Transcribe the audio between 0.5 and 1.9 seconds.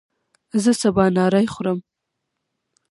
زه سبا نهاری خورم